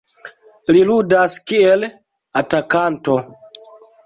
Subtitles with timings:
[0.75, 1.85] Li ludas kiel
[2.43, 3.19] atakanto.